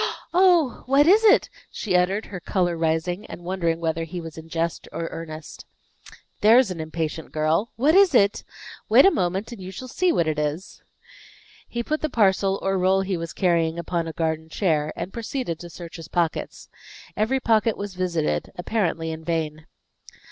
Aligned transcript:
"Oh! 0.33 0.81
What 0.87 1.05
is 1.05 1.23
it?" 1.23 1.47
she 1.69 1.95
uttered, 1.95 2.25
her 2.33 2.39
color 2.39 2.75
rising, 2.75 3.23
and 3.27 3.43
wondering 3.43 3.79
whether 3.79 4.03
he 4.03 4.19
was 4.19 4.35
in 4.35 4.49
jest 4.49 4.87
or 4.91 5.07
earnest. 5.11 5.63
"There's 6.39 6.71
an 6.71 6.79
impatient 6.79 7.31
girl! 7.31 7.71
'What 7.75 7.93
is 7.93 8.15
it?' 8.15 8.43
Wait 8.89 9.05
a 9.05 9.11
moment, 9.11 9.51
and 9.51 9.61
you 9.61 9.69
shall 9.69 9.87
see 9.87 10.11
what 10.11 10.27
it 10.27 10.39
is." 10.39 10.81
He 11.69 11.83
put 11.83 12.01
the 12.01 12.09
parcel 12.09 12.57
or 12.63 12.79
roll 12.79 13.01
he 13.01 13.15
was 13.15 13.31
carrying 13.31 13.77
upon 13.77 14.07
a 14.07 14.13
garden 14.13 14.49
chair, 14.49 14.91
and 14.95 15.13
proceeded 15.13 15.59
to 15.59 15.69
search 15.69 15.97
his 15.97 16.07
pockets. 16.07 16.67
Every 17.15 17.39
pocket 17.39 17.77
was 17.77 17.93
visited, 17.93 18.51
apparently 18.55 19.11
in 19.11 19.23
vain. 19.23 19.67